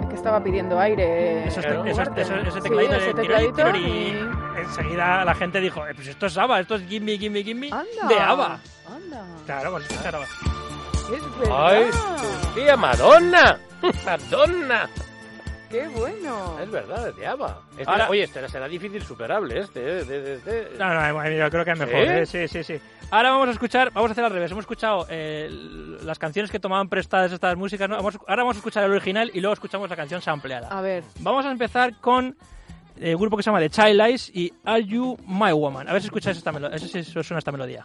[0.00, 1.46] Es que estaba pidiendo aire.
[1.48, 1.82] Esos Claro.
[1.84, 2.22] te- esos- Duarte.
[2.22, 4.29] esos- ese Sí, tecladito ese de tecladito
[4.60, 8.08] enseguida la gente dijo, "Eh, pues esto es ABBA, esto es Gimme, Gimme, Gimme Anda.
[8.08, 8.60] de ABBA.
[8.94, 9.24] Anda.
[9.46, 10.26] Claro, escuchar ABBA.
[11.14, 11.66] Es verdad.
[11.66, 11.90] ¡Ay!
[12.54, 13.58] ¡Tía, Madonna!
[14.04, 14.88] ¡Madonna!
[15.70, 16.58] ¡Qué bueno!
[16.60, 17.58] Es verdad, es de ABBA.
[17.78, 19.80] Este- Ahora- Oye, este será difícil superable, este.
[19.80, 21.94] eh, de- de- de- No, no, yo creo que es mejor.
[21.94, 22.08] ¿Sí?
[22.08, 22.80] eh, Sí, sí, sí.
[23.12, 24.50] Ahora vamos a escuchar, vamos a hacer al revés.
[24.50, 25.48] Hemos escuchado eh,
[26.02, 27.88] las canciones que tomaban prestadas estas músicas.
[27.88, 27.96] ¿no?
[27.96, 30.68] Vamos- ahora vamos a escuchar el original y luego escuchamos la canción sampleada.
[30.68, 31.04] A ver.
[31.20, 32.34] Vamos a empezar con eh,
[33.00, 35.88] el grupo que se llama The Child Eyes y Are You My Woman.
[35.88, 37.82] A ver si escucháis esta melodía, a ver si os suena esta melodía.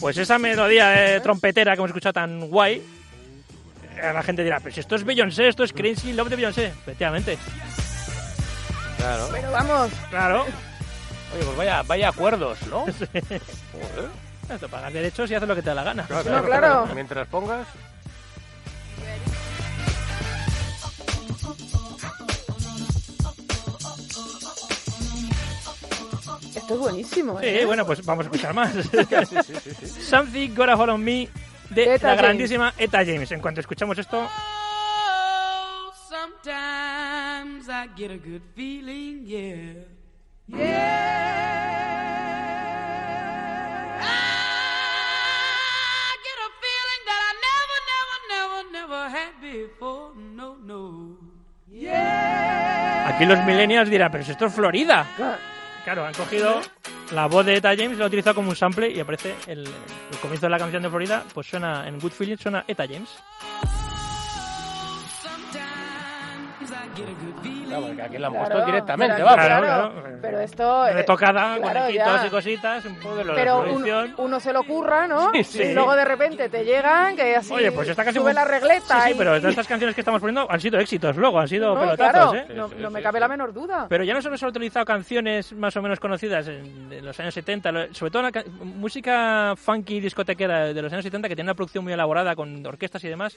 [0.00, 2.74] Pues esa melodía de trompetera que hemos escuchado tan guay,
[3.96, 6.66] eh, la gente dirá, pero si esto es Beyoncé, esto es Crazy Love de Beyoncé.
[6.66, 7.38] Efectivamente,
[8.98, 9.28] Claro.
[9.32, 10.42] Pero vamos, claro.
[10.42, 12.80] Oye, pues vaya, vaya acuerdos, ¿no?
[12.84, 14.23] Joder.
[14.48, 16.06] Te pagas derechos y haces lo que te da la gana.
[16.08, 16.86] No, claro.
[16.94, 17.66] Mientras pongas.
[26.54, 27.64] esto es buenísimo, Sí, ¿eh?
[27.64, 28.72] bueno, pues vamos a escuchar más.
[30.08, 31.28] Something Got a Hold on Me
[31.70, 32.22] de Eta la James.
[32.22, 33.30] grandísima Eta James.
[33.32, 34.28] En cuanto escuchamos esto,
[36.08, 39.84] Sometimes I get a good feeling, yeah.
[40.46, 41.73] Yeah.
[48.94, 50.14] Never, never had before.
[50.14, 51.16] No, no.
[53.06, 55.06] Aquí los millennials dirán, pero si esto es Florida.
[55.84, 56.62] Claro, han cogido
[57.12, 60.18] la voz de Eta James, la han utilizado como un sample y aparece el, el
[60.22, 63.10] comienzo de la canción de Florida, pues suena en Good Feeling, suena Eta James.
[65.22, 69.44] Sometimes Claro, porque aquí la han Claro, puesto directamente, pero- vamos.
[69.46, 70.18] Claro, claro.
[70.22, 70.86] Pero esto...
[70.86, 74.52] eh, Retocada, claro, conejitos y cositas, un poco de lo Pero de un- uno se
[74.52, 75.30] lo curra, ¿no?
[75.32, 75.62] Sí, sí.
[75.62, 79.00] Y luego de repente te llegan, que así Oye, pues esta canción sube la regleta.
[79.02, 81.48] Sí, sí, y- pero todas estas canciones que estamos poniendo han sido éxitos luego, han
[81.48, 82.54] sido No, pelotazos, claro, ¿eh?
[82.54, 83.20] no, Sí, no me cabe sí.
[83.20, 83.86] la menor duda.
[83.88, 87.18] Pero ya no solo se han utilizado canciones más o menos conocidas en, de los
[87.20, 91.34] años 70, lo- sobre todo la ca- música funky discotequera de los años 70 que
[91.34, 93.36] tiene una producción muy elaborada con orquestas y demás.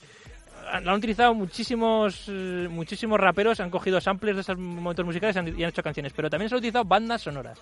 [0.69, 5.39] La han utilizado muchísimos eh, muchísimos raperos, han cogido samples de esos momentos musicales y
[5.39, 7.59] han, y han hecho canciones, pero también se han utilizado bandas sonoras.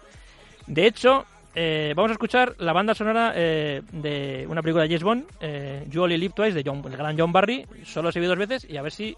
[0.68, 5.04] De hecho, eh, vamos a escuchar la banda sonora eh, de una película de James
[5.04, 7.66] Bond, eh, You Only Live Twice, de John, el gran John Barry.
[7.86, 9.16] Solo se vio dos veces y a ver si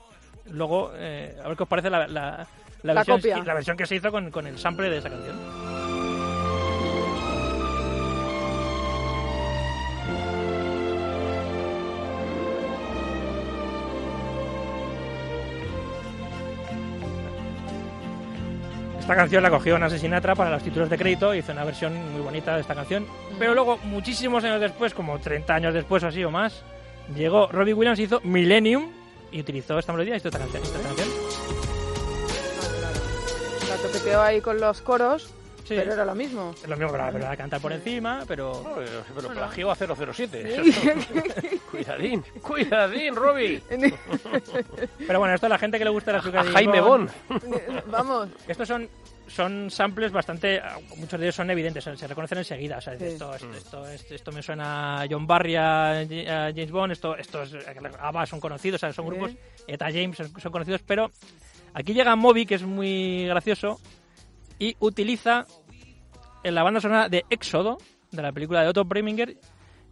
[0.52, 2.48] luego, eh, a ver qué os parece la, la,
[2.84, 5.36] la La versión, versión que se hizo con, con el sample de esa canción.
[19.08, 22.20] Esta canción la cogió Nancy Sinatra para los títulos de crédito, hizo una versión muy
[22.20, 23.08] bonita de esta canción.
[23.40, 26.62] Pero luego, muchísimos años después, como 30 años después o así o más,
[27.16, 28.92] llegó Robbie Williams, hizo Millennium
[29.32, 30.62] y utilizó esta melodía y hizo esta canción.
[30.62, 31.08] Esta canción.
[33.70, 35.34] La toqueteó ahí con los coros,
[35.68, 35.76] Sí.
[35.76, 36.52] pero era lo mismo.
[36.56, 38.62] Es lo mismo, pero, pero la canta por encima, pero...
[38.64, 40.62] No, pero, pero plagió a 007.
[41.72, 43.62] cuidadín, cuidadín, Robbie.
[45.08, 47.84] Pero bueno, esto a la gente que le gusta la azúcar de Jaime Bond, Bond.
[47.92, 48.88] Vamos, Estos son,
[49.28, 50.62] son samples bastante.
[50.98, 52.78] Muchos de ellos son evidentes, se reconocen enseguida.
[52.78, 53.06] O sea, Sí.
[53.06, 57.56] esto, esto, esto, esto, esto me suena a John Barry, a, James Bond, esto, estos
[58.00, 59.32] ABBA son conocidos, o sea, son grupos.
[59.68, 61.12] Eta James son, son conocidos, pero
[61.74, 63.80] aquí llega Moby, que es muy gracioso,
[64.60, 65.46] y utiliza
[66.48, 67.78] en la banda sonora de Éxodo,
[68.12, 69.38] de la película de Otto Preminger,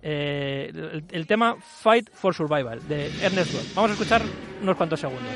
[0.02, 3.74] eh, el, tema Fight for Survival, de Ernest Gold.
[3.76, 4.22] Vamos a escuchar
[4.62, 5.34] unos cuantos segundos.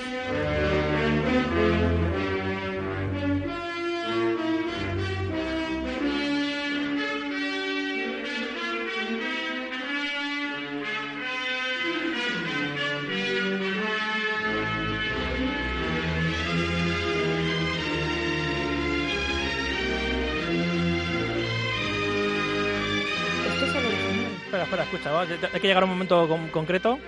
[24.70, 27.00] Espera, escucha, va, hay que llegar a un momento con- concreto.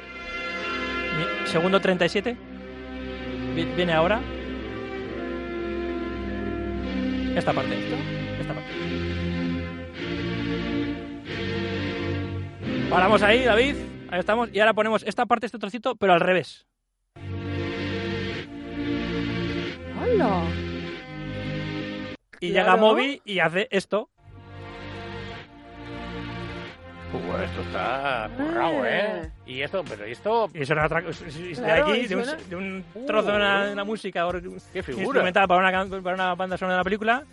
[1.45, 2.35] Segundo 37.
[3.55, 4.19] Vi- Viene ahora.
[7.35, 7.75] Esta parte.
[8.39, 8.71] Esta parte.
[12.89, 13.75] Paramos ahí, David.
[14.09, 14.49] Ahí estamos.
[14.51, 16.65] Y ahora ponemos esta parte, este trocito, pero al revés.
[20.01, 20.43] ¡Hola!
[22.39, 22.65] Y Claro.
[22.71, 24.09] llega Moby y hace esto.
[27.13, 29.29] Uh, esto está currado, ¿eh?
[29.45, 30.49] Y esto, pero esto...
[30.53, 31.25] Y eso era otra cosa.
[31.25, 34.41] De Claro, aquí, de un, suena- de un trozo de una, de una música or-
[34.71, 35.03] ¡Qué figura!
[35.03, 37.23] instrumental para una, para una banda sonora de la película.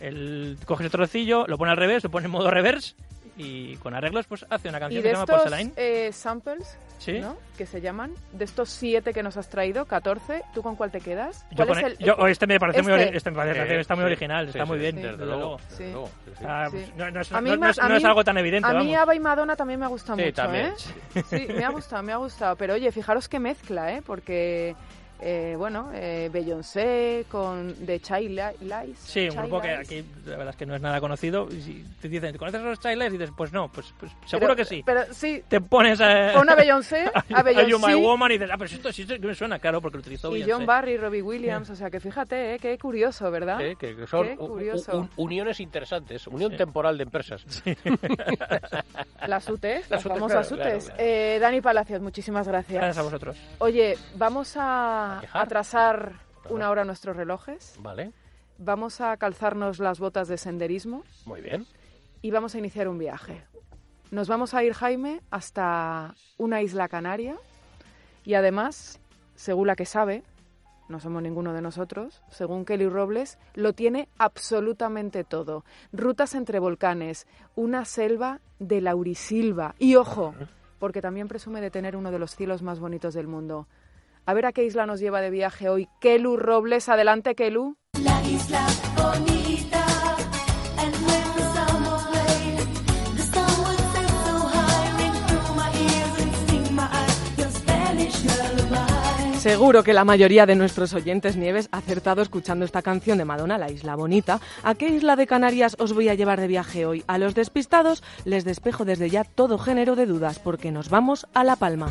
[0.00, 2.94] Él coge ese trocillo, lo pone al revés, lo pone en modo reverse
[3.40, 5.72] y con arreglos pues hace una Y canción de que se llama Porcelain.
[5.76, 7.18] eh, samples, Sí.
[7.18, 7.36] ¿no?
[7.56, 11.00] Que se llaman, de estos siete que nos has traído, 14, ¿tú con cuál te
[11.00, 11.46] quedas?
[11.50, 13.16] Yo ¿Cuál con es el- el, yo- este me parece muy, este?
[13.16, 15.58] este me parece- Sí, está muy sí, original, sí, está muy bien, desde luego.
[15.80, 16.08] No,
[17.96, 18.96] es, algo tan evidente, A mí vamos.
[18.96, 20.66] Ava y Madonna también me ha gustado Sí, mucho, también.
[21.14, 21.22] ¿eh?
[21.28, 22.56] Sí, me ha gustado, me ha gustado.
[22.56, 24.02] Pero oye, fijaros qué mezcla, ¿eh?
[24.04, 24.74] Porque,
[25.20, 28.98] eh, bueno, eh, Beyoncé con The Child Lies.
[28.98, 29.80] Sí, un Child grupo que Lies.
[29.80, 31.48] aquí la verdad es que no es nada conocido.
[31.50, 33.08] Y si te dicen, ¿conoces a los Childless?
[33.14, 34.82] Y dices, pues no, pues, pues seguro Pero- que sí.
[34.84, 36.32] Pero sí, Te pones a...
[36.34, 37.04] con a Beyoncé,
[37.34, 39.80] a Are You My Beyoncé Woman y dices, ah, pero esto sí me suena, claro,
[39.80, 40.52] porque lo utilizó y Beyoncé.
[40.52, 41.70] John Barry, Robbie Williams.
[41.70, 42.58] O sea, que fíjate, ¿eh?
[42.58, 43.58] Qué curioso, ¿verdad?
[43.58, 44.98] Sí, que, que son Qué curioso.
[44.98, 46.56] un- uniones interesantes, unión Sí.
[46.56, 47.44] temporal de empresas.
[49.26, 50.84] Las UTEs, Las las UTEs, famosas claro, UTEs.
[50.84, 51.10] claro, claro.
[51.10, 52.74] Eh, Dani Palacios, muchísimas gracias.
[52.74, 53.36] Gracias a vosotros.
[53.58, 56.14] Oye, vamos a ¿A atrasar
[56.48, 57.76] una hora nuestros relojes.
[57.80, 58.12] Vale,
[58.58, 61.66] Vamos a calzarnos las botas de senderismo muy bien.
[62.20, 63.44] y vamos a iniciar un viaje.
[64.10, 67.36] Nos vamos a ir, Jaime, hasta una isla canaria
[68.24, 69.00] y además,
[69.34, 70.24] según la que sabe,
[70.90, 75.64] no somos ninguno de nosotros, según Kelly Robles, lo tiene absolutamente todo.
[75.92, 80.34] Rutas entre volcanes, una selva de laurisilva y ojo,
[80.78, 83.68] porque también presume de tener uno de los cielos más bonitos del mundo.
[84.26, 86.88] A ver a qué isla nos lleva de viaje hoy Kelu Robles.
[86.88, 87.76] Adelante, Kelu.
[88.02, 88.66] La isla
[99.40, 103.56] Seguro que la mayoría de nuestros oyentes Nieves ha acertado escuchando esta canción de Madonna,
[103.56, 104.38] La Isla Bonita.
[104.62, 107.04] ¿A qué isla de Canarias os voy a llevar de viaje hoy?
[107.06, 111.42] A los despistados les despejo desde ya todo género de dudas porque nos vamos a
[111.42, 111.88] La Palma.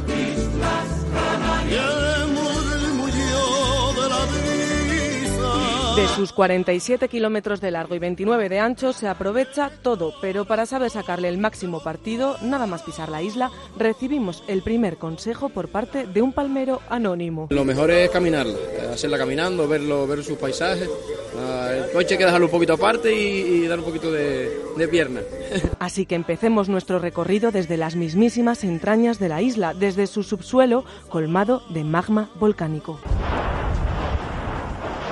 [5.96, 10.66] De sus 47 kilómetros de largo y 29 de ancho se aprovecha todo, pero para
[10.66, 15.68] saber sacarle el máximo partido, nada más pisar la isla, recibimos el primer consejo por
[15.68, 17.48] parte de un palmero anónimo.
[17.50, 18.58] Lo mejor es caminarla,
[18.94, 20.90] hacerla caminando, verlo, ver sus paisajes.
[21.38, 24.58] Ah, El coche hay que dejarlo un poquito aparte y, y dar un poquito de,
[24.78, 25.22] de pierna.
[25.80, 30.86] Así que empecemos nuestro recorrido desde las mismísimas entrañas de la isla, desde su subsuelo
[31.10, 33.00] colmado de magma volcánico.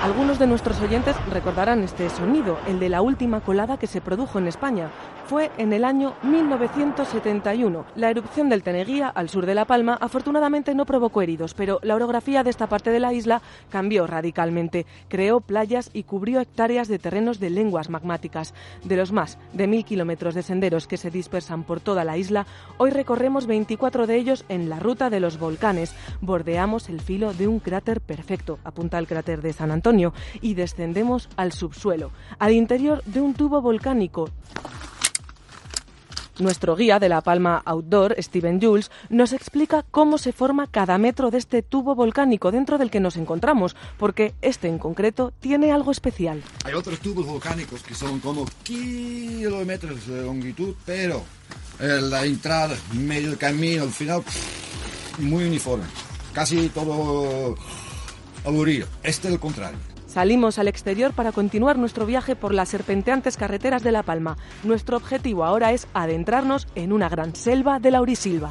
[0.08, 4.38] Algunos de nuestros oyentes recordarán este sonido, el de la última colada que se produjo
[4.38, 4.88] en España.
[5.28, 7.84] Fue en el año 1971.
[7.96, 11.96] La erupción del Teneguía, al sur de La Palma, afortunadamente no provocó heridos, pero la
[11.96, 14.86] orografía de esta parte de la isla cambió radicalmente.
[15.08, 18.54] Creó playas y cubrió hectáreas de terrenos de lenguas magmáticas.
[18.84, 22.46] De los más de mil kilómetros de senderos que se dispersan por toda la isla,
[22.78, 25.94] hoy recorremos 24 de ellos en la ruta de los volcanes.
[26.22, 31.28] Bordeamos el filo de un cráter perfecto, apunta el cráter de San Antonio, y descendemos
[31.36, 34.30] al subsuelo, al interior de un tubo volcánico.
[36.38, 41.30] Nuestro guía de La Palma Outdoor, Steven Jules, nos explica cómo se forma cada metro
[41.30, 45.90] de este tubo volcánico dentro del que nos encontramos, porque este en concreto tiene algo
[45.90, 46.42] especial.
[46.64, 51.22] Hay otros tubos volcánicos que son como kilómetros de longitud, pero
[51.80, 54.22] eh, la entrada, medio camino, al final,
[55.18, 55.84] muy uniforme.
[56.32, 57.56] Casi todo
[58.44, 58.86] aburrido.
[59.02, 59.78] Este es el contrario.
[60.08, 64.38] Salimos al exterior para continuar nuestro viaje por las serpenteantes carreteras de La Palma.
[64.64, 68.50] Nuestro objetivo ahora es adentrarnos en una gran selva de laurisilva.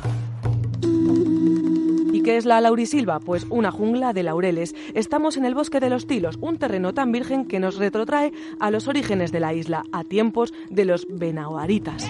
[2.13, 3.19] ¿Y qué es la laurisilva?
[3.19, 4.75] Pues una jungla de laureles.
[4.93, 8.69] Estamos en el bosque de los Tilos, un terreno tan virgen que nos retrotrae a
[8.69, 12.05] los orígenes de la isla, a tiempos de los benaoaritas.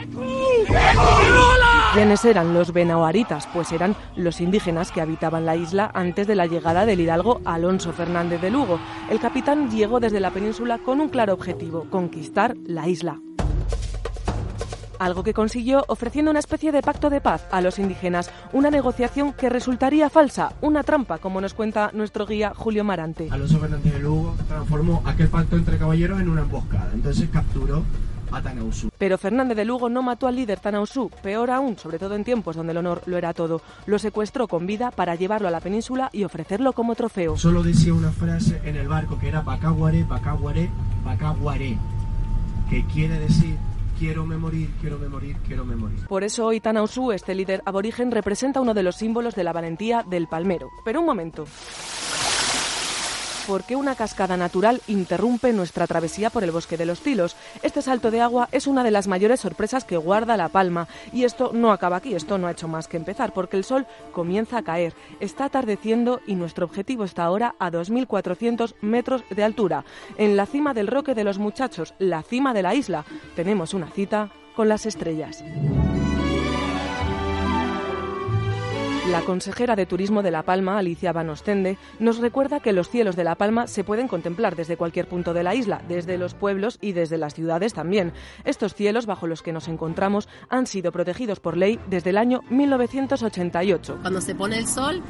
[1.98, 3.48] ¿Quiénes eran los benaoaritas?
[3.52, 7.92] Pues eran los indígenas que habitaban la isla antes de la llegada del hidalgo Alonso
[7.92, 8.80] Fernández de Lugo.
[9.10, 13.20] El capitán llegó desde la península con un claro objetivo, conquistar la isla.
[15.00, 19.34] Algo que consiguió ofreciendo una especie de pacto de paz a los indígenas, una negociación
[19.34, 23.28] que resultaría falsa, una trampa, como nos cuenta nuestro guía Julio Marante.
[23.32, 26.92] Alonso Fernández de Lugo transformó aquel pacto entre caballeros en una emboscada.
[26.94, 27.82] Entonces capturó
[28.32, 28.90] a Tanausú.
[28.98, 32.56] Pero Fernández de Lugo no mató al líder Tanausú, peor aún, sobre todo en tiempos
[32.56, 33.62] donde el honor lo era todo.
[33.86, 37.38] Lo secuestró con vida para llevarlo a la península y ofrecerlo como trofeo.
[37.38, 40.70] Solo decía una frase en el barco que era Pacaguaré, Pacaguaré,
[41.04, 41.78] Pacaguaré,
[42.70, 43.58] que quiere decir
[43.98, 46.06] quiero me morir, quiero me morir, quiero me morir.
[46.08, 50.04] Por eso hoy Tanausú, este líder aborigen, representa uno de los símbolos de la valentía
[50.04, 50.70] del palmero.
[50.86, 51.46] Pero un momento.
[53.48, 57.38] ¿Por qué una cascada natural interrumpe nuestra travesía por el bosque de los Tilos?
[57.64, 60.90] Este salto de agua es una de las mayores sorpresas que guarda La Palma.
[61.14, 63.88] Y esto no acaba aquí, esto no ha hecho más que empezar, porque el sol
[64.12, 64.94] comienza a caer.
[65.22, 69.86] Está atardeciendo y nuestro objetivo está ahora a 2.400 metros de altura.
[70.18, 73.06] En la cima del Roque de los Muchachos, la cima de la isla,
[73.38, 75.42] tenemos una cita con las estrellas.
[79.12, 83.16] La consejera de Turismo de La Palma, Alicia Van Ostende, nos recuerda que los cielos
[83.16, 86.78] de La Palma se pueden contemplar desde cualquier punto de la isla, desde los pueblos
[86.82, 88.12] y desde las ciudades también.
[88.44, 92.42] Estos cielos bajo los que nos encontramos han sido protegidos por ley desde el año
[92.50, 94.00] 1988.
[94.02, 95.02] Cuando se pone el sol,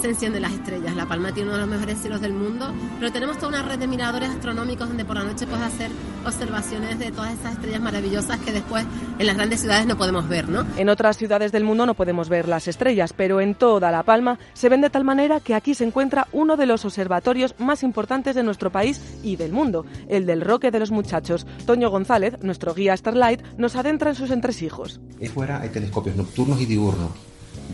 [0.00, 0.94] se encienden las estrellas.
[0.94, 3.78] La Palma tiene uno de los mejores cielos del mundo, pero tenemos toda una red
[3.78, 5.90] de miradores astronómicos donde por la noche puedes hacer
[6.24, 8.84] observaciones de todas esas estrellas maravillosas que después
[9.18, 10.66] en las grandes ciudades no podemos ver, ¿no?
[10.76, 14.38] En otras ciudades del mundo no podemos ver las estrellas, pero en toda La Palma
[14.54, 18.34] se ven de tal manera que aquí se encuentra uno de los observatorios más importantes
[18.34, 21.46] de nuestro país y del mundo, el del Roque de los Muchachos.
[21.66, 25.00] Toño González, nuestro guía Starlight, nos adentra en sus entresijos.
[25.20, 27.10] Y fuera hay telescopios nocturnos y diurnos.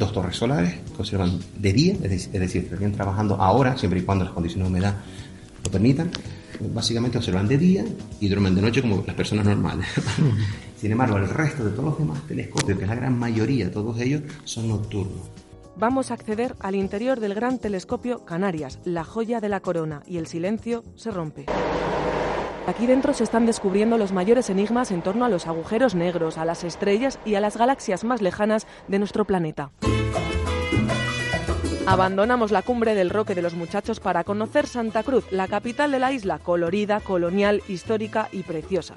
[0.02, 4.00] Dos torres solares que observan de día, es decir, es decir, estarían trabajando ahora, siempre
[4.00, 4.96] y cuando las condiciones de humedad
[5.64, 6.10] lo permitan.
[6.74, 7.84] Básicamente observan de día
[8.18, 9.86] y duermen de noche como las personas normales.
[10.76, 14.00] Sin embargo, el resto de todos los demás telescopios, que es la gran mayoría, todos
[14.00, 15.20] ellos, son nocturnos.
[15.76, 20.16] Vamos a acceder al interior del gran telescopio Canarias, la joya de la corona, y
[20.16, 21.46] el silencio se rompe.
[22.66, 26.44] Aquí dentro se están descubriendo los mayores enigmas en torno a los agujeros negros, a
[26.44, 29.72] las estrellas y a las galaxias más lejanas de nuestro planeta.
[31.86, 35.98] Abandonamos la cumbre del Roque de los Muchachos para conocer Santa Cruz, la capital de
[35.98, 38.94] la isla, colorida, colonial, histórica y preciosa.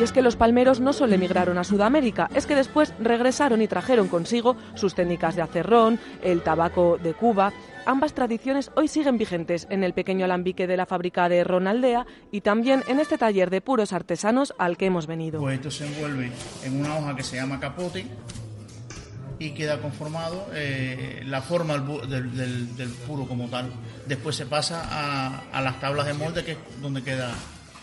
[0.00, 3.68] Y es que los palmeros no solo emigraron a Sudamérica, es que después regresaron y
[3.68, 7.52] trajeron consigo sus técnicas de acerrón, el tabaco de Cuba.
[7.84, 12.40] Ambas tradiciones hoy siguen vigentes en el pequeño alambique de la fábrica de Ronaldea y
[12.42, 15.40] también en este taller de puros artesanos al que hemos venido.
[15.40, 16.30] Pues esto se envuelve
[16.64, 18.06] en una hoja que se llama capote
[19.40, 23.70] y queda conformado eh, la forma del, del puro como tal.
[24.06, 27.34] Después se pasa a, a las tablas de molde que es donde queda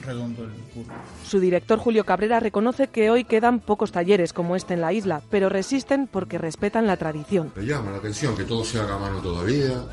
[0.01, 0.93] redondo el puro.
[1.25, 5.21] Su director Julio Cabrera reconoce que hoy quedan pocos talleres como este en la isla,
[5.29, 7.51] pero resisten porque respetan la tradición.
[7.55, 9.83] Me llama la atención que todo se haga a mano todavía,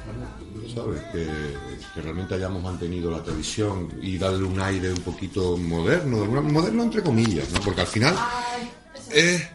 [0.74, 1.02] ¿sabes?
[1.12, 1.26] Que,
[1.94, 7.02] que realmente hayamos mantenido la tradición y darle un aire un poquito moderno, moderno entre
[7.02, 7.60] comillas, ¿no?
[7.60, 8.14] Porque al final
[9.10, 9.48] es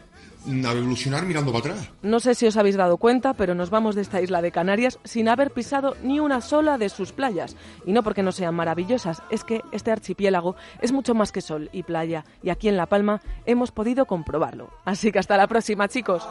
[0.47, 1.89] evolucionar mirando para atrás.
[2.01, 4.99] No sé si os habéis dado cuenta, pero nos vamos de esta isla de Canarias
[5.03, 7.55] sin haber pisado ni una sola de sus playas.
[7.85, 11.69] Y no porque no sean maravillosas, es que este archipiélago es mucho más que sol
[11.71, 14.69] y playa, y aquí en La Palma hemos podido comprobarlo.
[14.85, 16.27] Así que hasta la próxima, chicos.